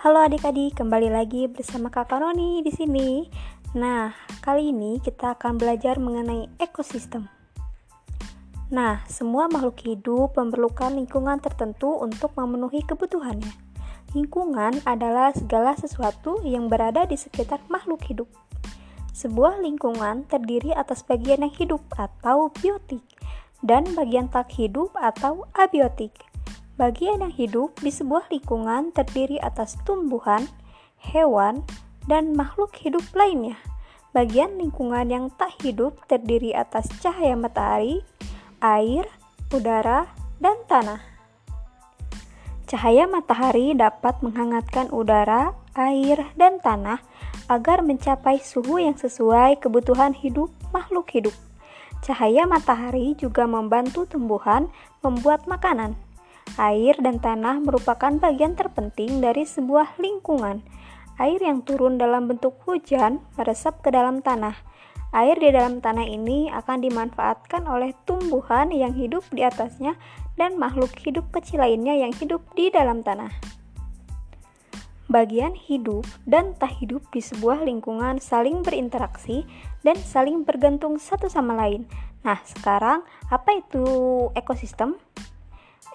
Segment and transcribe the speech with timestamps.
[0.00, 3.28] Halo adik-adik, kembali lagi bersama Kakak Roni di sini.
[3.76, 4.08] Nah,
[4.40, 7.28] kali ini kita akan belajar mengenai ekosistem.
[8.72, 13.52] Nah, semua makhluk hidup memerlukan lingkungan tertentu untuk memenuhi kebutuhannya.
[14.16, 18.32] Lingkungan adalah segala sesuatu yang berada di sekitar makhluk hidup.
[19.12, 23.04] Sebuah lingkungan terdiri atas bagian yang hidup atau biotik
[23.60, 26.29] dan bagian tak hidup atau abiotik.
[26.80, 30.48] Bagian yang hidup di sebuah lingkungan terdiri atas tumbuhan,
[30.96, 31.60] hewan,
[32.08, 33.60] dan makhluk hidup lainnya.
[34.16, 38.00] Bagian lingkungan yang tak hidup terdiri atas cahaya matahari,
[38.64, 39.04] air,
[39.52, 40.08] udara,
[40.40, 41.04] dan tanah.
[42.64, 47.04] Cahaya matahari dapat menghangatkan udara, air, dan tanah
[47.52, 51.36] agar mencapai suhu yang sesuai kebutuhan hidup makhluk hidup.
[52.00, 54.72] Cahaya matahari juga membantu tumbuhan
[55.04, 56.08] membuat makanan.
[56.58, 60.66] Air dan tanah merupakan bagian terpenting dari sebuah lingkungan.
[61.20, 64.56] Air yang turun dalam bentuk hujan meresap ke dalam tanah.
[65.10, 69.98] Air di dalam tanah ini akan dimanfaatkan oleh tumbuhan yang hidup di atasnya
[70.38, 73.30] dan makhluk hidup kecil lainnya yang hidup di dalam tanah.
[75.10, 79.42] Bagian hidup dan tak hidup di sebuah lingkungan saling berinteraksi
[79.82, 81.90] dan saling bergantung satu sama lain.
[82.22, 83.82] Nah, sekarang apa itu
[84.38, 84.94] ekosistem?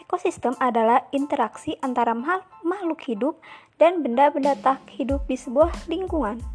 [0.06, 2.14] Ekosistem adalah interaksi antara
[2.62, 3.42] makhluk hidup
[3.82, 6.46] dan benda-benda tak hidup di sebuah lingkungan.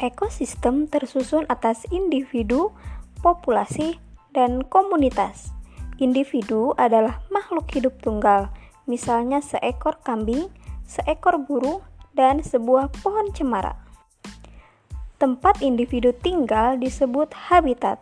[0.00, 2.72] Ekosistem tersusun atas individu,
[3.20, 4.00] populasi,
[4.32, 5.52] dan komunitas.
[6.00, 8.48] Individu adalah makhluk hidup tunggal,
[8.88, 10.48] misalnya seekor kambing,
[10.88, 11.84] seekor burung,
[12.16, 13.76] dan sebuah pohon cemara.
[15.20, 18.00] Tempat individu tinggal disebut habitat.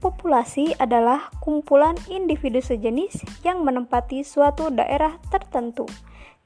[0.00, 5.84] Populasi adalah kumpulan individu sejenis yang menempati suatu daerah tertentu.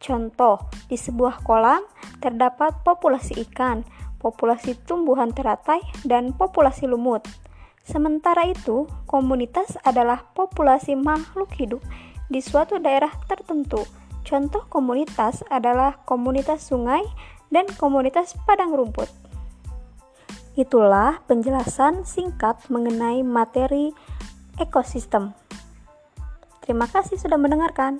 [0.03, 1.87] Contoh, di sebuah kolam
[2.19, 3.87] terdapat populasi ikan,
[4.19, 7.23] populasi tumbuhan teratai, dan populasi lumut.
[7.87, 11.79] Sementara itu, komunitas adalah populasi makhluk hidup
[12.27, 13.87] di suatu daerah tertentu.
[14.27, 17.07] Contoh komunitas adalah komunitas sungai
[17.55, 19.24] dan komunitas padang rumput.
[20.55, 23.91] Itulah penjelasan singkat mengenai materi
[24.63, 25.35] ekosistem.
[26.63, 27.99] Terima kasih sudah mendengarkan.